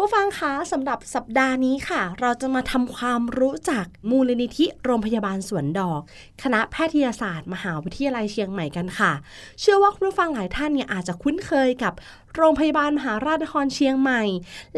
[0.00, 6.00] ผู้ฟังคะสำหรับสัปดาห์นี้ค่ะ เราจะมาทำความรู้จักมูลนิธิโรงพยาบาลสวนดอก
[6.42, 9.12] คณะแพทยศาสตร์ มหาวิทยาลัยเชียงใหม่กันค่ะ
[9.60, 11.92] เชื่อว่าคุณผู้ฟังหลายท่านเนี่ยอาจจะคุ้นเคยกับ
[12.36, 14.22] โรงพยาบาลมหาราชนครเชียงใหม่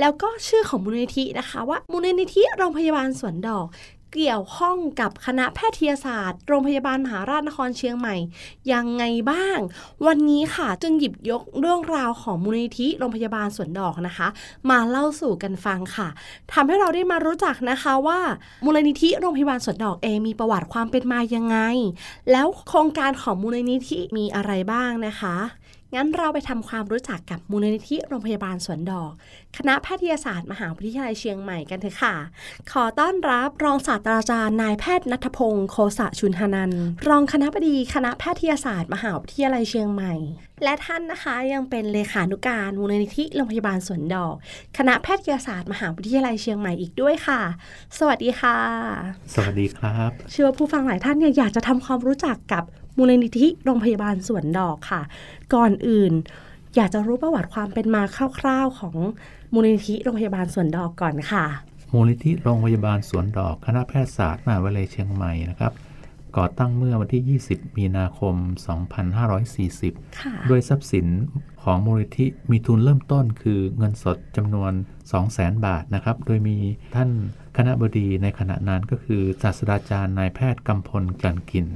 [0.01, 3.67] แล้วก็ชื่อของมูลนิธินะคะ ว่ามูลนิธิโรงพยาบาลสวนดอก
[4.15, 8.17] เกี่ยวข้องกับคณะแพทยศาสตร์ โรงพยาบาลมหาราชนครเชียงใหม่
[8.73, 9.59] ยังไงบ้าง
[10.07, 14.29] วันนี้ค่ะจึงหยิบยกเรื่องราวของมูลนิธิโรงพยาบาลสวนดอกนะคะ
[14.71, 16.09] มาเล่าสู่กันฟังค่ะ
[16.53, 18.21] ทำให้เราได้มารู้จักนะคะว่า
[18.65, 21.59] มูลนิธิโรงพยาบาลสวนดอกเองมีประวัติความเป็นมายังไง
[22.31, 25.37] แล้วโครงการของมูลนิธิมีอะไรบ้างนะคะ
[25.95, 29.11] งั้นเราไปทำความรู้จักกับมูลนิธิโรงพยาบาลสวนดอก
[29.57, 32.15] คณะแพทยศาสตร์มหาวิทยาลัยเชียงใหม่กันเถอะค่ะ
[32.73, 40.15] ขอต้อนรับรองศาสตราจารย์นายแพทย์นัทพงศ์โคสะชุนหนันท์รองคณะบดีคณะแพทยศาสตร์ มหาวิทยาลัยเชียงใหม่
[40.65, 44.35] และท่านนะคะยังเป็นเลขานุการมูลนิธิโรงพยาบาลสวนดอก
[44.79, 47.41] คณะแพทยศาสตร์ มหาวิทยาลัยเชียงใหม่อีกด้วยค่ะ
[47.99, 48.57] สวัสดีค่ะ
[49.35, 52.65] สวัสดีครับ เชื่อว่าผู้ฟังหลายท่านเนี่ยอยากจะทำความรู้จักกับ
[53.01, 55.03] มูลนิธิโรงพยาบาลสวนดอกค่ะ
[55.55, 56.13] ก่อนอื่น
[56.77, 58.03] อยากจะรู้ประวัติความเป็นมา
[58.39, 58.97] คร่าวๆของ
[59.55, 61.45] มูลนิธิโรงพยาบาลสวนดอกก่อนค่ะ
[61.95, 65.73] มูลนิธิโรงพยาบาลสวนดอกคณะแพทยศาสตร์มหาวิทยาลัยเชียงใหม่นะครับ
[66.37, 68.35] ก่อตั้งเมื่อวันที่ 20 มีนาคม
[69.27, 71.07] 2540ค่ะด้วยทรัพย์สิน
[71.63, 74.73] ของมูลนิธิมีทุนเริ่มต้นคือเงินสดจำนวน
[75.19, 76.57] 200,000 บาทนะครับ โดยมี
[76.95, 77.11] ท่าน
[77.57, 81.67] คณะบดีในขณะนั้นก็คือศาสตราจารย์นายแพทย์กำพลกลั่นกิน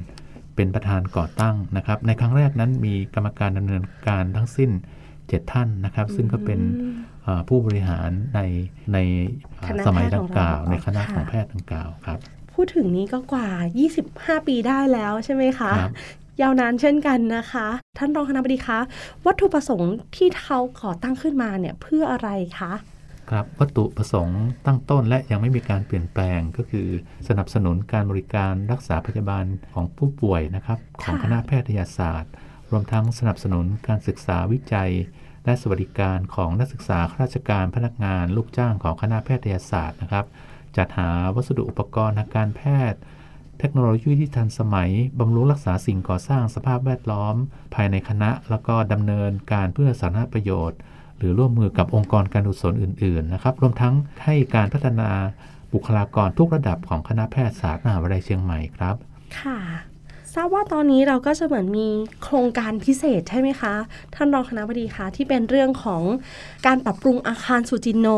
[0.57, 4.71] เป็นประธานก่อตั้งนะครับ ในครั้งแรกนั้นมีกรรมการดำเนินการทั้งสิ้น
[5.17, 6.61] 7 ท่านนะครับ ซึ่งก็เป็น
[7.23, 8.41] เอ่อผู้บริหารใน
[8.93, 8.99] ใน
[9.57, 12.19] เอ่อคณะสมัยแพทย์ดังกล่าวของเราในคณะค่ะของแพทย์ดังกล่าวครับ
[12.55, 13.49] พูดถึงนี้ก็กว่า
[13.97, 15.93] 25 ปีได้แล้วใช่ไหมคะครับ
[16.43, 17.67] ยาวนานเช่นกันนะคะ
[17.99, 18.79] ท่านรองคณะบดีคะ
[19.27, 22.29] วัตถุประสงค์ที่เขาก่อตั้งขึ้นมาเนี่ยเพื่ออะไร
[22.59, 22.73] คะ
[23.31, 26.89] ครับวัตถุประสงค์ตั้งต้นและยังไม่มีการเปลี่ยนแปลงก็คือ
[27.29, 32.33] สนับสนุนการบริการรักษาพยาบาลของผู้ป่วยนะครับของคณะแพทยศาสตร์
[32.71, 34.93] รวมทั้งสนับสนุนการศึกษาวิจัย
[35.45, 40.25] และสวัสดิการของนักศึกษาข้าราชการพนักงาน ลูกจ้างของคณะแพทยศาสตร์นะครับ
[40.77, 43.01] จัดหาวัสดุอุปกรณ์ทางการแพทย์
[43.59, 47.35] เทคโนโลยีที่ทันสมัยบำรุงรักษาสิ่งก่อสร้างสภาพแวดล้อม
[47.75, 50.79] ภายในคณะ แล้วก็ดำเนินการเพื่อสาธารณประโยชน์
[51.25, 55.11] รือร่วมมือกับองค์กรการกุศลอื่นๆนะครับรวมทั้งให้การพัฒนา
[55.73, 58.95] บุคลากรทุกระดับของคณะแพทยศาสตร์มหาวิทยาลัยเชียงใหม่ครับ
[59.41, 59.59] ค่ะ
[60.35, 61.89] ทราบว่าตอนนี้เราก็จะเหมือนมี
[62.23, 63.75] โครงการพิเศษใช่ไหมคะ
[64.15, 66.03] ท่านรองคณะบดีคะที่เป็นเรื่องของ
[66.67, 68.09] การปรับปรุงอาคารสุจินโน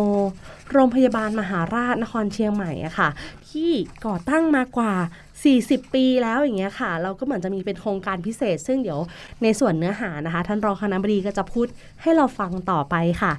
[0.72, 3.09] โรงพยาบาลมหาราชนครเชียงใหม่อะค่ะ
[3.49, 3.71] ที่
[4.06, 4.93] ก่อตั้งมากว่า
[5.44, 9.00] 40 ปีแล้วอย่างเงี้ยค่ะ เราก็เหมือนจะมีเป็นโครงการพิเศษ ซึ่งเดี๋ยว
[9.42, 11.66] ในส่วนเนื้อหานะคะ ท่านรองคณะบดีก็จะพูด
[12.02, 13.32] ให้เราฟังต่อไปค่ะ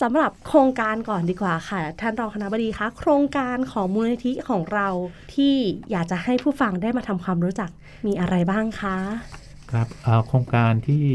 [0.00, 4.88] สำหรับโครงการก่อนดีกว่าค่ะ ท่านรองคณะบดีคะโครงการของมูลนิธิของเรา
[5.34, 5.54] ที่
[5.90, 7.70] อยากจะให้ผู้ฟังได้มาทำความรู้จัก
[8.06, 8.96] มีอะไรบ้างคะ
[9.72, 11.06] ครับเอ่อโครงการที่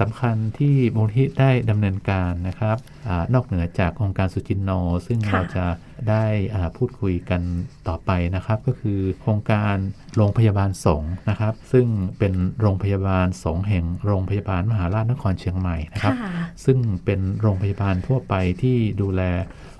[0.00, 2.76] สำคัญที่มูลที่ได้ดำเนินการนะครับ
[3.08, 4.70] อานอกเหนือจากโครงการสุจินโน
[5.06, 5.66] ซึ่งค่ะเราจะ
[6.08, 7.42] ได้อ่าพูดคุยกัน
[7.88, 9.76] ต่อไปนะครับ ก็คือโครงการ
[10.16, 11.86] โรงพยาบาลสงฆ์นะครับ ซึ่ง
[12.18, 16.30] เป็นโรงพยาบาลสงฆ์แห่งโรงพยาบาลมหาราชนครเชียงใหม่นะครับค่ะ
[16.64, 19.22] ซึ่งเป็นโรงพยาบาลทั่วไปที่ดูแล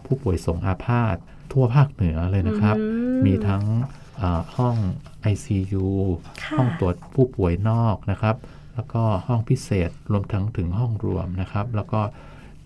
[0.06, 1.16] ผู้ป่วยสงอาพาธ
[1.52, 2.84] ทั่วภาคเหนือเลยนะครับอื
[3.18, 4.01] มมีทั้งอ่า
[4.56, 4.76] ห้อง
[5.32, 5.86] ICU
[6.42, 8.36] ค่ะห้องตรวจผู้ป่วยนอกนะครับ
[8.74, 12.00] แล้วก็ห้องพิเศษรวมทั้งถึงห้องรวมนะครับ แล้วก็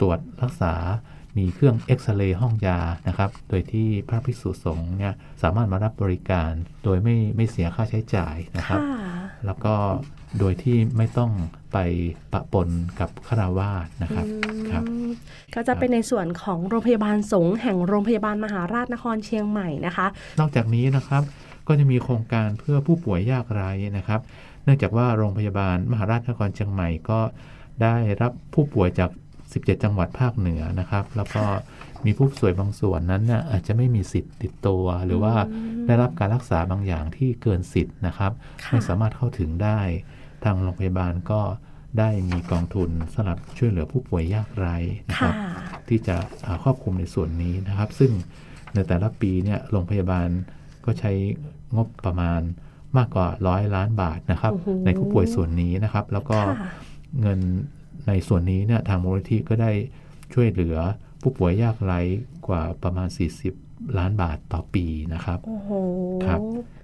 [0.00, 0.74] ตรวจรักษา
[1.38, 2.78] มีเครื่องเอ็กซเรย์ห้องยา
[3.08, 6.52] นะครับ โดยที่พระภิกษุสงฆ์เนี่ยสามารถมารับบริการ
[6.84, 9.16] โดยไม่ไม่เสียค่าใช้จ่ายนะครับค่ะ
[9.46, 9.74] แล้วก็
[10.38, 11.30] โดยที่ไม่ต้อง
[11.72, 11.78] ไป
[12.32, 12.68] ปะปน
[13.00, 14.26] กับฆราวาสนะครับ
[14.70, 15.10] ครับอืม
[15.54, 20.06] ก็จะเป็นในส่วนของโรงพยาบาลสงฆ์แห่งโรงพยาบาลมหาราชนครเชียงใหม่นะคะ
[20.40, 21.22] นอกจากนี้นะครับ
[21.68, 24.20] ก็จะมีโครงการเพื่อผู้ป่วยยากไร้นะครับ
[24.64, 27.20] เนื่องจากว่าโรงพยาบาลมหาราชนครเชียงใหม่ก็
[27.82, 29.10] ได้รับผู้ป่วยจาก
[29.64, 31.44] 17 จังหวัดภาคเหนือนะครับ แล้วก็
[32.04, 35.34] มีผู้ป่วยบางส่วนนั้นน่ะอาจจะไม่มีสิทธิ์ติดตัว หรือว่า
[35.86, 38.32] ได้รับการรักษาบางอย่างที่เกินสิทธิ์นะครับ
[38.64, 39.80] ค่ะไม่สามารถเข้าถึงได้
[40.44, 41.40] ทางโรงพยาบาลก็
[41.98, 44.76] ได้มีกองทุนสำหรับช่วยเหลือผู้ป่วยยากไร้
[45.08, 45.34] นะคค่ะรับ
[45.88, 46.16] ที่จะ
[46.46, 48.12] อ่าครอบคลุมในส่วนนี้นะครับ ซึ่ง
[48.74, 50.28] ในแต่ละปีเนี่ยโรงพยาบาล
[50.84, 51.12] ก็ใช้
[51.76, 52.40] งบประมาณ
[52.96, 56.70] มากกว่าร้อยล้านบาทนะครับโอ้โหในผู้ป่วยส่วนนี้นะครับ แล้วก็ค่ะ
[57.20, 57.40] เงิน
[58.08, 59.72] ในส่วนนี้เนี่ยทางมูลนิธิก็ได้
[60.34, 60.76] ช่วยเหลือ
[61.22, 62.00] ผู้ป่วยยากไร้
[62.46, 63.08] กว่าประมาณ
[63.54, 65.70] 40 ล้านบาทต่อปีนะครับ โอ้โห
[66.26, 66.40] ครับ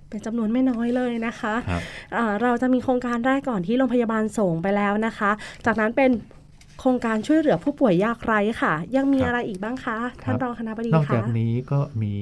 [0.09, 1.83] เป็นจำนวนไม่น้อยเลยนะคะครับ
[2.17, 5.31] อ่าเราจะมีโครงการแรกก่อนที่โรงพยาบาลส่งไปแล้วนะคะ
[5.67, 6.11] จากนั้นเป็น
[6.81, 12.15] โครงการช่วยเหลือผู้ป่วยยากไร้ค่ะ ยังมีครับอะไรอีกบ้างคะ ท่านรองคณะบดีนอกคะจากนี้ก็มี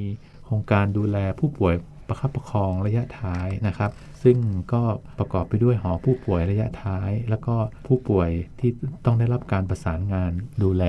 [0.45, 1.75] โครงการดูแลผู้ป่วย
[2.11, 3.91] ประคับประคองระยะท้ายนะครับ
[4.23, 4.37] ซึ่ง
[4.73, 4.83] ก็
[5.19, 7.55] ประกอบไปด้วยหอผู้ป่วยระยะท้าย แล้วก็
[7.87, 8.31] ผู้ป่วย
[8.61, 8.71] ที่
[9.05, 10.85] ต้องได้รับการประสานงานดูแล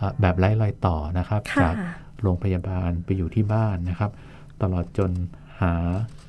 [0.00, 1.74] อะแบบไร้รอยต่อนะครับค่ะจาก
[2.22, 4.10] โรงพยาบาลไปอยู่ที่บ้านนะครับ
[4.62, 5.10] ตลอดจน
[5.60, 5.74] หา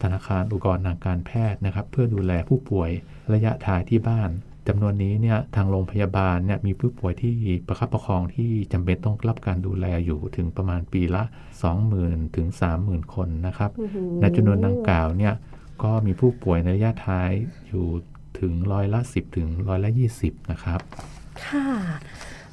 [0.01, 2.89] ธนาคารอุปกรณ์ทางการแพทย์นะครับ เพื่อดูแลผู้ป่วย
[3.33, 4.29] ระยะท้ายที่บ้าน
[4.69, 7.33] จำนวนนี้เนี่ยทางโรงพยาบาลเนี่ยมีผู้ป่วยที่
[7.67, 11.23] ประคับประคองที่จำเป็นต้องรับการดูแลอยู่ถึงประมาณปีละ
[11.79, 12.47] 20,000ถึง
[12.81, 15.33] 30,000 คนนะครับโอ้โหในจำนวนดังกล่าวเนี่ย
[15.83, 17.29] ก็มีผู้ป่วยในระยะท้าย
[17.67, 17.85] อยู่
[18.39, 19.89] ถึงร้อยละ 10 ถึงร้อยละ
[20.21, 20.79] 20 นะครับ
[21.45, 21.67] ค่ะ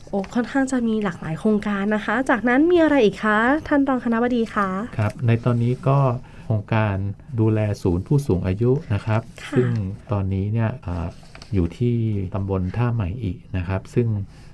[0.09, 4.69] โอ้ค่อนข้างจะมีหลากหลายโครงการนะคะ จากนั้นมีอะไรอีกคะ ท่านรองคณะบดีคะ
[4.99, 5.99] ครับ ในตอนนี้ก็
[6.45, 6.97] โครงการ
[7.41, 9.69] ดูแลศูนย์ผู้สูงอายุนะครับค่ะซึ่ง
[10.13, 10.71] ตอนนี้เนี่ย
[11.49, 11.97] อาอยู่ที่
[12.35, 14.09] ตำบลท่าใหม่อีกนะครับ ซึ่ง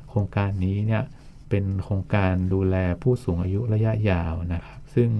[0.08, 1.02] โครงการนี้เนี่ย
[1.48, 5.10] เป็นโครงการดูแลผู้สูงอายุระยะยาวนะครับ ซึ่ง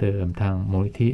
[0.00, 1.10] เดิมทางมูลนิธิ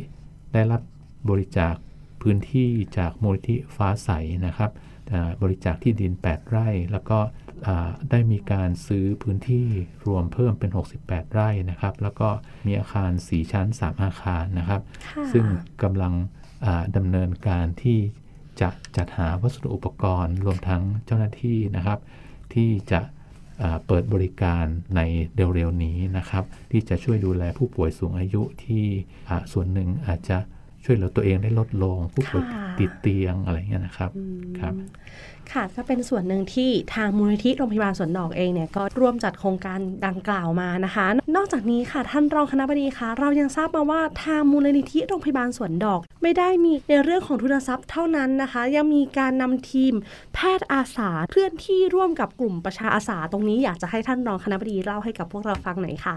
[0.53, 0.83] ได้รับ
[1.31, 1.75] บริจาค
[2.23, 4.11] พื้นที่จากมูลนิธิฟ้าใส
[4.47, 4.71] นะครับ
[5.13, 7.19] อ่าบริจาคที่ดิน 8 ไร่ แล้วก็
[7.67, 9.67] อ่าได้มีการซื้อพื้นที่
[10.07, 10.71] รวมเพิ่มเป็น
[11.03, 12.29] 68 ไร่นะครับ แล้วก็
[12.67, 15.45] มีอาคาร 4 ชั้น 3 อาคารนะครับค่ะซึ่ง
[15.83, 16.15] กำลัง
[16.65, 17.99] อ่าดำเนินการที่
[18.61, 21.99] จะจัดหาวัสดุอุปกรณ์ รวมทั้งเจ้าหน้าที่นะครับ
[22.55, 23.01] ที่จะ
[23.63, 24.65] อ่าเปิดบริการ
[24.97, 25.01] ใน
[25.55, 28.85] เร็วๆนี้นะครับ ที่จะช่วยดูแลผู้ป่วยสูงอายุที่
[29.29, 30.39] อ่าส่วนหนึ่งอาจจะ
[30.85, 34.75] ช่วยเหลือตัวเองได้ลดลง ผู้ป่วยค่ะติดเตียงอะไรเงี้ยนะครับอืมครับ
[35.55, 41.07] ค่ะก็เป็นส่วนหนึ่งที่ทางมูลนิธิโรงพยาบาลสวนดอกเองเนี่ยก็ร่วมจัดโครงการดังกล่าวมานะคะ
[41.37, 49.95] นอกจากนี้ค่ะท่านรองคณะบดีคะเรายังทราบมาว่าทางมูลนิธิโรงพยาบาลสวนดอก ไม่ได้มีในเรื่องของทุนทรัพย์เท่านั้นนะคะ ยังมีการนำทีม
[50.35, 56.17] แพทย์อาสาเคลื่อนที่ร่วมกับกลุ่มประชาอาสา ตรงนี้อยากจะให้ท่านรองคณะบดีเล่าให้กับพวกเราฟังหน่อยค่ะ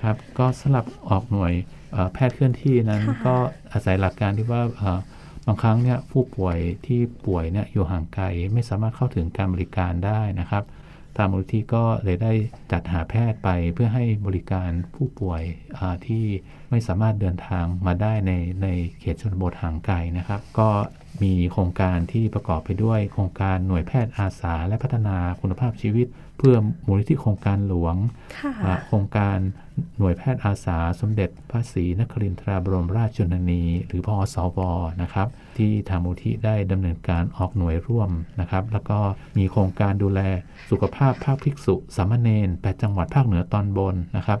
[0.00, 1.52] ครับก็สำหรับออกหน่วย
[1.92, 3.36] เอ่อแพทย์เคลื่อนที่นั้นค่ะก็
[3.72, 4.98] อาศัยหลักการที่ว่าเอ่อ
[5.46, 10.64] บางครั้งเนี่ยผู้ป่วยที่ป่วยเนี่ยอยู่ห่างไกลไม่สามารถเข้าถึงการบริการได้นะครับ
[11.16, 12.32] ทางมูลที่ก็เลยได้
[12.72, 15.42] จัดหาแพทย์ไปเพื่อให้บริการผู้ป่วย
[16.06, 16.24] ที่
[16.70, 18.32] ไม่สามารถเดินทางมาได้ใน
[18.62, 18.68] ใน
[19.00, 20.68] เขตชนบทห่างไกลนะครับ ก็
[21.22, 26.06] มีโครงการที่ประกอบไปด้วยโครงการหน่วยแพทย์อาสา และพัฒนาคุณภาพชีวิต
[26.38, 26.56] เพื่อ
[26.86, 27.94] มูลนิธิโครงการหลวง
[28.38, 29.38] ค่ะอ่าโครงการ
[29.98, 34.58] หน่วยแพทย์อาสา สมเด็จพระศรีนครินทราบรมราชชนนี หรือพอสว
[35.02, 38.10] นะครับ ที่ทางมูลที่ได้ดำเนินการออกหน่วยร่วม
[38.40, 38.98] นะครับ แล้วก็
[39.38, 40.20] มีโครงการดูแล
[40.70, 44.38] สุขภาพภาคภิกษุสามเณรแปดจังหวัดภาคเหนือตอนบนนะครับ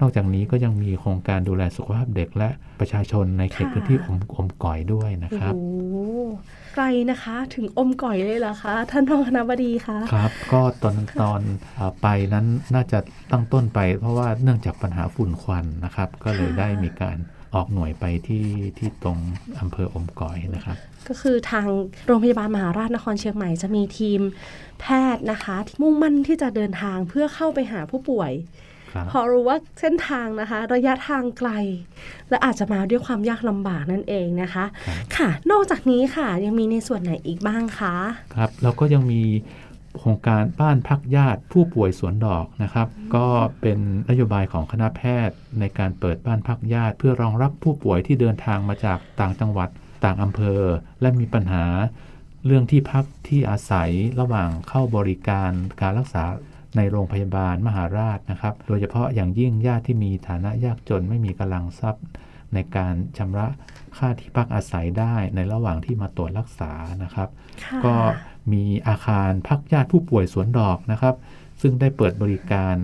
[0.00, 2.48] นอกจากนี้ก็ยังมีโครงการดูแลสุขภาพเด็กและ
[2.80, 5.96] ประชาชนในเขตค่ะพื้นที่อมอมก่อยด้วยนะครับโอ้โห
[6.74, 11.40] ไกลนะคะถึงอมก่อยเลยเหรอคะท่านรองคณะบดีคะครับ ก็ตอนตอน
[11.78, 12.98] อาไปนั้นน่าจะ
[13.32, 17.16] ตั้งต้นไป เพราะว่าเนื่องจากปัญหาฝุ่นควันนะครับ ก็เลยได้มีการ
[17.54, 18.46] ออกหน่วยไปที่
[18.78, 19.18] ที่ตรง
[19.60, 20.76] อำเภออมก่อยนะครับ
[21.08, 21.66] ก็คือทาง
[22.06, 24.20] โรงพยาบาลมหาราชนครเชียงใหม่จะมีทีม
[24.80, 28.69] แพทย์นะคะที่มุ่งมั่นที่จะเดินทางเพื่อเข้าไปหาผู้ป่วยครับ
[29.12, 31.50] พอรู้ว่าเส้นทางนะคะ ระยะทางไกล
[32.30, 37.94] และอาจจะมาด้วยความยากลำบากนั่นเองนะคะครับค่ะ นอกจากนี้ค่ะยังมีในส่วนไหนอีกบ้างคะ
[38.34, 39.22] ครับแล้วก็ยังมี
[39.98, 43.26] โครงการบ้านพักญาติผู้ป่วยสวนดอกนะครับ ก็
[43.60, 43.78] เป็น
[44.08, 49.68] นโยบายของคณะแพทย์ในการเปิดบ้านพักญาติ เพื่อรองรับผู้ป่วยที่เดินทางมาจากต่างจังหวัด
[50.04, 50.62] ต่างอำเภอ
[51.00, 51.64] และมีปัญหา
[52.46, 56.24] เรื่องที่พักที่อาศัยระหว่างเข้าบริการการรักษา
[56.76, 62.04] ในโรงพยาบาลมหาราชนะครับ โดยเฉพาะอย่างยิ่งญาติที่มีฐานะยากจนไม่มีกำลังทรัพย์
[62.54, 63.46] ในการชำระ
[63.96, 66.72] ค่าที่พักอาศัยได้ในระหว่างที่มาตรวจรักษา
[67.02, 67.28] นะครับ
[67.62, 67.96] ค่ะก็
[68.52, 71.14] มีอาคารพักญาติผู้ป่วยสวนดอกนะครับ
[71.60, 72.76] ซึ่งได้เปิดบริการ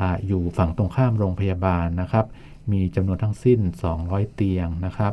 [0.00, 2.26] อาอยู่ฝั่งตรงข้ามโรงพยาบาลนะครับ
[2.72, 3.60] มีจำนวนทั้งสิ้น
[3.98, 5.12] 200 เตียงนะครับ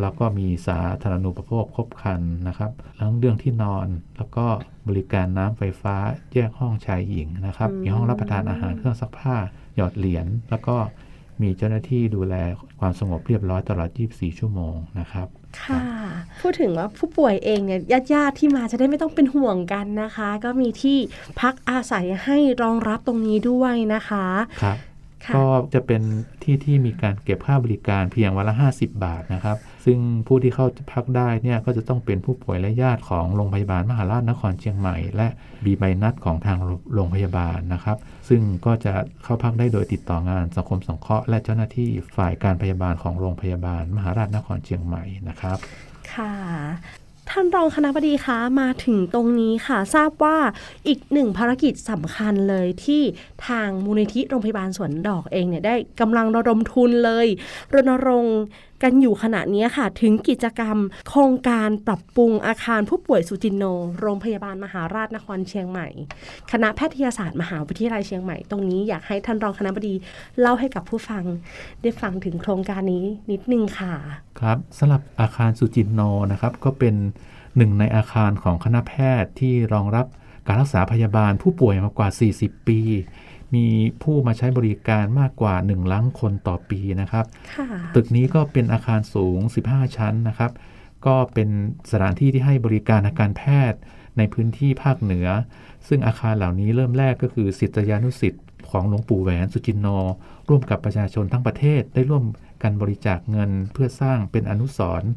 [0.00, 4.46] แล้วก็มีสาธารณูปโภคครบครันนะครับทั้งเรื่องที่นอนแล้วก็
[4.88, 5.96] บริการน้ำไฟฟ้า
[6.32, 9.36] แยกห้องชายหญิงนะครับ มีห้องรับประทานอาหารเครื่องซักผ้า
[9.76, 10.76] หยอดเหรียญแล้วก็
[11.42, 12.34] มีเจ้าหน้าที่ดูแล
[12.80, 15.26] ความสงบเรียบร้อยตลอด 24 ชั่วโมงนะครับ
[15.62, 15.80] ค่ะ
[16.40, 20.98] พูดถึงว่าผู้ป่วยเองเนี่ยญาติญาติๆที่มาจะได้ไม่ต้องเป็นห่วงกันนะคะ ก็มีที่
[21.40, 24.26] พักอาศัยให้รองรับตรงนี้ด้วยนะคะ
[24.62, 24.78] ครับ
[25.24, 26.02] ค่ะก็จะเป็น
[26.42, 35.28] ที่ที่มีการเก็บค่าบริการเพียงวันละ 50 บาทนะครับ ซึ่งผู้ที่เข้าพักได้เนี่ยก็จะต้องเป็นผู้ป่วยและญาติของโรงพยาบาลมหาราชนครเชียงใหม่ และ
[35.64, 36.58] บีใบนัดของทาง
[36.94, 37.96] โรงพยาบาลนะครับ
[38.28, 45.58] ซึ่งก็จะเข้าพักได้โดยติดต่องานสังคมสงเคราะห์และเจ้าหน้าที่ฝ่ายการพยาบาลของโรงพยาบาลมหาราชนครเชียงใหม่นะครับ
[46.14, 46.32] ค่ะ
[47.36, 50.36] ท่านรองคณะบดีคะมาถึงตรงนี้ค่ะ ทราบว่า
[50.88, 53.02] อีกหนึ่งภารกิจสำคัญเลยที่
[53.46, 57.26] ทางมูลนิธิโรงพยาบาลสวนดอกเองเนี่ยได้กำลังระดมทุนเลย
[57.74, 58.38] รณรงค์
[58.82, 60.76] กันอยู่ขณะนี้ค่ะ ถึงกิจกรรม
[61.08, 63.64] โครงการปรับปรุงอาคารผู้ป่วยสุจินโน
[64.00, 65.88] โรงพยาบาลมหาราชนครเชียงใหม่
[66.52, 69.94] คณะแพทยศาสตร์มหาวิทยาลัยเชียงใหม่ ตรงนี้อยากให้ท่านรองคณะบดี
[70.40, 71.24] เล่าให้กับผู้ฟัง
[71.82, 73.94] ได้ฟังถึงโครงการนี้นิดนึงค่ะ
[74.40, 76.00] ครับสำหรับอาคารสุจินโน
[76.32, 76.94] นะครับก็เป็น
[77.56, 80.06] หนึ่งในอาคารของคณะแพทย์ที่รองรับ
[80.46, 82.80] การรักษาพยาบาลผู้ป่วยมากว่า 40 ปี
[83.54, 83.66] มี
[84.02, 87.24] ผู้มาใช้บริการมากกว่า1ล้านคนต่อปีนะครับ
[87.56, 90.52] ค่ะตึกนี้ก็เป็นอาคารสูง 15 ชั้นนะครับ
[91.06, 91.48] ก็เป็น
[91.90, 93.78] สถานที่ที่ให้บริการทางการแพทย์
[94.18, 95.28] ในพื้นที่ภาคเหนือ
[95.88, 99.86] ซึ่งอาคารเหล่านี้เริ่มแรกก็คือศิษยานุศิษย์ของหลวงปู่แหวนสุจินโน
[100.48, 102.24] ร่วมกับประชาชนทั้งประเทศได้ร่วม
[102.62, 105.10] กันบริจาคเงินเพื่อสร้างเป็นอนุสรณ์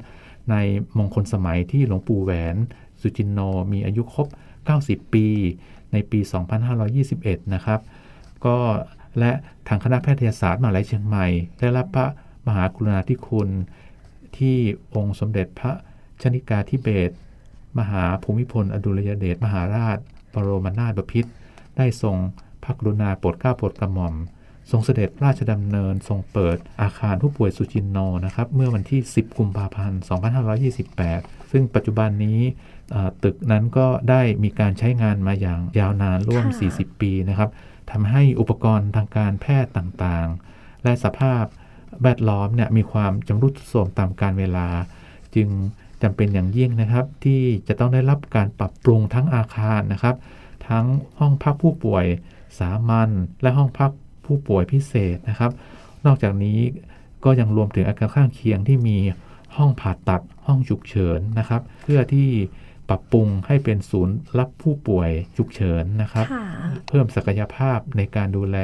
[0.52, 0.56] ใน
[0.98, 2.56] มงคลสมัยที่หลวงปู่แหวน
[3.02, 3.40] สุจินโน
[3.72, 4.28] มีอายุครบ
[4.70, 5.28] 90 ปี
[5.92, 6.20] ในปี
[6.86, 7.80] 2521 นะครับ
[8.46, 8.58] ก็
[9.20, 9.32] และ
[9.68, 11.28] ทางคณะแพทยศาสตร์มหาลัยเชียงใหม่
[11.60, 12.08] ได้รับพระ
[12.48, 13.50] มหากรุณาธิคุณ
[14.38, 14.58] ที่
[14.96, 15.72] องค์สมเด็จพระ
[16.22, 17.12] ชนิกาธิเบศ
[17.80, 19.98] มหาภูมิพล อดุลยเดชมหาราช
[20.34, 21.32] บรมนาถบพิตร
[21.78, 22.18] ได้ทรง
[22.64, 24.16] พระกรุณาโปรดเกล้าโปรดกระหม่อม
[24.72, 30.00] ทรงเสด็จราชดำเนินทรงเปิดอาคารผู้ป่วยสุจินโนนะครับเมื่อวันที่ 10 กุมภาพันธ์
[30.76, 32.40] 2528 ซึ่งปัจจุบันนี้
[32.92, 37.50] เอ่อตึกนั้นก็ได้มีการใช้งานมาอย่างยาวนานร่วมค่ะ40 ปีนะครับ
[37.92, 41.44] ทำให้อุปกรณ์ทางการแพทย์ต่างๆ และสภาพ
[42.04, 44.68] แวดล้อมเนี่ยมีความจำรุดทรุดโทรมตามการเวลา
[45.36, 45.48] จึง
[46.04, 50.16] จำเป็นอย่างยิ่งนะครับ ที่จะต้องได้รับการปรับปรุงทั้งอาคารนะครับ
[50.70, 50.86] ทั้ง
[51.20, 52.06] ห้องพักผู้ป่วย
[52.60, 53.10] สามัญ
[53.42, 53.92] และห้องพัก
[54.26, 55.52] ผู้ป่วยพิเศษนะครับ
[56.06, 56.60] นอกจากนี้
[57.26, 58.98] ก็ยังรวมถึงอาการข้างเคียงที่มี
[59.58, 62.30] ห้องผ่าตัดห้องฉุกเฉินนะครับ เพื่อที่
[62.90, 66.46] ปรับปรุงให้เป็นศูนย์รับผู้ป่วยฉุกเฉินนะครับค่ะ
[66.88, 68.58] เพิ่มศักยภาพในการดูแล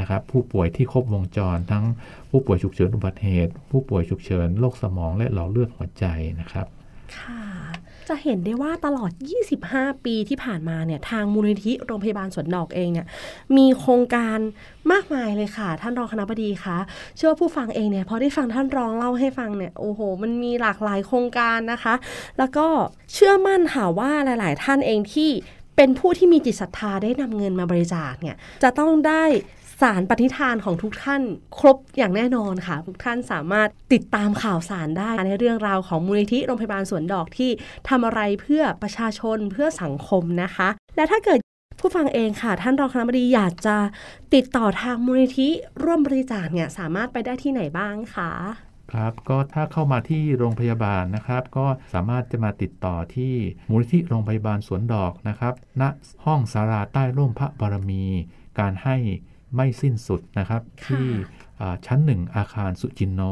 [0.00, 1.84] นะครับ ผู้ป่วยที่ครบวงจร ทั้ง
[2.30, 6.04] ผู้ป่วยฉุกเฉินอุบัติเหตุ ผู้ป่วยฉุกเฉินโรคสมองและหลอดเลือดหัวใจ
[6.40, 6.66] นะครับ
[7.16, 7.40] ค่ะ
[8.08, 9.10] จะเห็นได้ว่าตลอด
[9.58, 13.06] 25 ปีที่ผ่านมาเนี่ยทางมูลนิธิโรงพยาบาลสวนดอกเองเนี่ย
[13.56, 14.38] มีโครงการ
[14.92, 16.78] มากมายเลยค่ะ ท่านรองคณะบดีคะ
[17.16, 21.94] เชื่อว่าผู้ฟังเองเนี่ยพอได้ฟังท่านรองเล่าให้ฟังเนี่ยโอ้โห มันมีหลากหลายโครงการนะคะ
[22.38, 22.66] แล้วก็
[23.12, 25.30] เชื่อมั่นค่ะว่าหลาย ๆ ท่านเองที่
[25.76, 29.24] เป็นผู้ที่มีจิตศรัทธาได้นำเงินมาบริจาคเนี่ยจะต้องได้
[29.80, 31.22] สารปฏิฐานของทุกท่าน
[31.58, 37.50] ครบอย่างแน่นอนค่ะ ทุกท่านสามารถติดตามข่าวสารได้ในเรื่องราวของมูลนิธิโรงพยาบาลสวนดอกที่
[37.88, 41.38] ทำอะไรเพื่อประชาชนเพื่อสังคมนะคะ และถ้าเกิด
[41.80, 43.76] ผู้ฟังเองค่ะ ท่านรองคณะบดีอยากจะ
[44.34, 45.48] ติดต่อทางมูลนิธิ
[45.82, 48.32] ร่วมบริจาคเนี่ยสามารถไปได้ที่ไหนบ้างคะ
[48.92, 53.34] ครับก็ถ้าเข้ามาที่โรงพยาบาลนะครับ ก็สามารถจะมาติดต่อที่
[53.70, 55.82] มูลนิธิโรงพยาบาลสวนดอกนะครับ ณ
[56.24, 58.04] ห้องสาราใต้ร่มพระบารมี
[58.58, 58.96] การให้
[59.56, 61.06] ไม่สิ้นสุดนะครับค่ะที่
[61.60, 63.22] อ่าชั้น1อาคารสุจินโน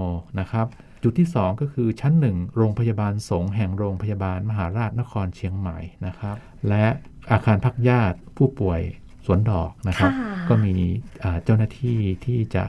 [0.41, 0.67] นะครับ
[1.03, 6.37] จุดที่ 2 ก็คือชั้น 1 โรงพยาบาลสงฆ์แห่งโรงพยาบาลมหาราชนครเชียงใหม่นะครับ
[6.69, 6.85] และ
[7.33, 8.81] อาคารพักญาติผู้ป่วย
[9.27, 10.75] สวนดอกนะครับค่ะก็มี
[11.25, 12.65] อ่าเจ้าหน้าที่ที่จะ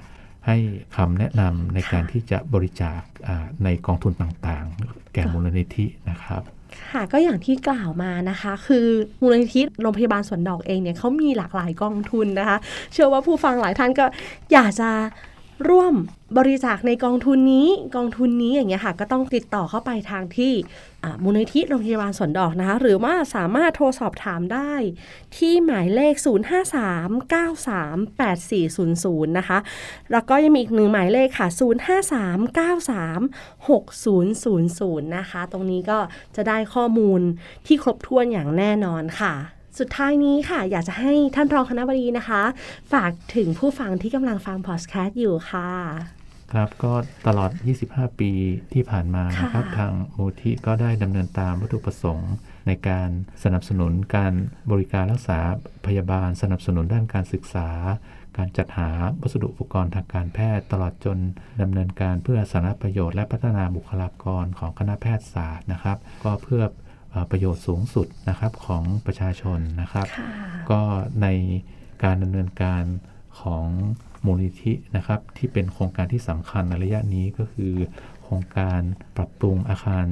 [0.48, 0.58] ให้
[0.96, 6.42] คำแนะนำในการที่จะบริจาคอ่าในกองทุนต่างๆ แก่มูลนิธินะครับ
[6.92, 8.88] ค่ะก็อย่างที่กล่าวมานะคะ คือ
[9.22, 12.58] มูลนิธิโรงพยาบาลสวนดอกเองเนี่ยเขามีหลากหลายกองทุนนะคะ
[12.94, 14.06] เชื่อว่าผู้ฟังหลายท่านก็
[14.54, 14.90] อยากจะ
[15.70, 15.94] ร่วม
[16.38, 20.54] บริจาคในกองทุนนี้กองทุนนี้อย่างเงี้ยค่ะ ก็ต้องติดต่อเข้าไปทางที่
[21.24, 24.74] มูลนิธิโรงพยาบาลสวนดอกนะคะ หรือว่าสามารถโทรสอบถามได้
[25.36, 29.58] ที่หมายเลข 053938400 นะคะ
[30.12, 31.48] แล้วก็ยังมีอีกหนึ่งหมายเลขค่ะ
[33.70, 36.00] 053936000 นะคะ ตรงนี้ก็
[36.36, 37.22] จะได้ข้อมูล
[37.68, 39.36] ที่ครบถ้วนอย่างแน่นอนค่ะ
[39.80, 42.42] สุดท้ายนี้ค่ะ อยากจะให้ท่านรองคณะบดีนะคะ
[42.94, 45.70] ฝากถึงผู้ฟังที่กำลังฟังพอดแคสต์อยู่ค่ะ
[46.54, 46.94] ครับก็
[47.28, 47.52] ตลอด
[47.86, 48.32] 25 ปี
[48.74, 52.34] ที่ผ่านมานะครับค่ะทางมูลที่ก็ได้ดำเนินตามวัตถุประสงค์
[52.68, 53.10] ในการ
[53.44, 54.34] สนับสนุนการ
[54.72, 55.40] บริการรักษา
[55.86, 57.70] พยาบาล สนับสนุนด้านการศึกษา
[58.38, 58.90] การจัดหา
[59.22, 61.18] วัสดุอุปกรณ์ทางการแพทย์ ตลอดจน
[61.62, 66.85] ดำเนินการเพื่อสาธารณประโยชน์และพัฒนาบุคลากรของคณะแพทยศาสตร์นะครับ ก็เพื่อเอ่อ
[67.32, 70.30] ประโยชน์สูงสุดนะครับของประชาชนนะครับค่ะ
[70.72, 70.82] ก็
[71.22, 71.28] ใน
[72.04, 72.84] การดำเนินการ
[73.42, 73.68] ของ
[74.26, 77.74] มูลนิธินะครับ ที่เป็นโครงการที่สำคัญในระยะนี้ก็คือ
[78.24, 78.80] โครงการ
[79.18, 80.06] ปรับปรุงอาคาร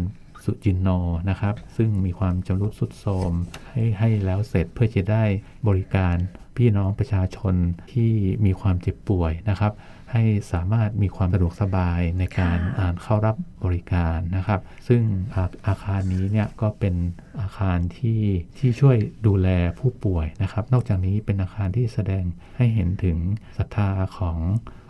[0.44, 0.90] สุจินโน
[1.30, 3.34] นะครับ ซึ่งมีความจำรุดสุดโทรม
[3.70, 5.24] ให้ให้แล้วเสร็จเพื่อจะได้
[5.68, 6.16] บริการ
[6.58, 7.54] พี่น้องประชาชน
[7.92, 8.12] ที่
[8.46, 9.72] มีความเจ็บป่วยนะครับ
[10.13, 15.01] ให้สามารถมีความสะดวกสบายในการค่ะอ่าเข้ารับบริการนะครับ ซึ่ง
[15.36, 16.96] อาอาคารนี้เนี่ยก็เป็น
[17.41, 18.22] อาคารที่
[18.58, 19.48] ที่ช่วยดูแล
[19.79, 22.24] ผู้ป่วยนะครับ นอกจากนี้เป็นอาคารที่แสดง
[22.58, 23.17] ให้เห็นถึง
[23.58, 24.38] ศรัทธาของ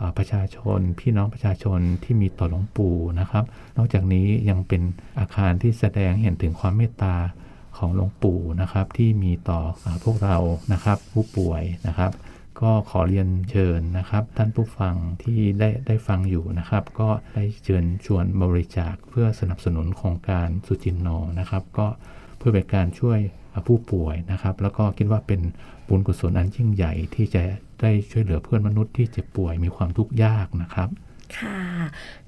[0.00, 3.44] อาประชาชน พี่น้องประชาชนที่มีต่อหลวงปู่นะครับ
[3.76, 4.82] นอกจากนี้ยังเป็น
[5.20, 7.16] อาคารที่แสดงเห็นถึงความเมตตา
[7.78, 10.36] ของหลวงปู่นะครับที่มีต่ออาพวกเรา
[10.72, 12.12] นะครับผู้ป่วยนะครับ
[12.60, 21.08] ก็ขอเรียนเชิญนะครับ ท่านผู้ฟังที่ได้ได้ฟังอยู่นะครับ ก็ได้เชิญชวนบริจาคเพื่อสนับสนุนโครงการสุจินโน
[21.40, 21.86] นะครับ ก็
[22.38, 23.18] เพื่อเป็นการช่วย
[23.66, 25.40] ผู้ป่วยนะครับ แล้วก็คิดว่าเป็น
[25.88, 27.42] บุญกุศลอันยิ่งใหญ่ที่จะ
[27.80, 30.88] ได้ช่วยเหลือเพื่อนมนุษย์ที่เจ็บป่วยมีความทุกข์ยากนะครับ
[31.40, 31.58] ค่ะ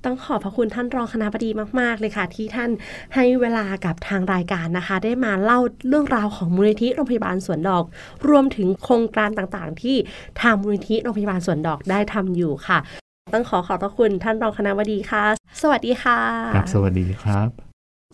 [0.04, 2.70] ต้องขอบพระคุณท่านรองคณะบดีมาก ๆ เลยค่ะ ที่ท่าน
[3.14, 7.84] ให้เวลากับทางรายการนะคะ ได้มาเล่าเรื่องราวของมูลนิธิโรงพยาบาลสวนดอก
[8.28, 9.96] รวมถึงโครงการต่างๆ ที่
[10.40, 12.78] ทางมูลนิธิโรงพยาบาลสวนดอกได้ทำอยู่ค่ะ
[13.34, 15.24] ต้องขอขอบพระคุณท่านรองคณะบดีค่ะ
[15.62, 16.18] สวัสดีค่ะ
[16.54, 17.65] ครับสวัสดีครับ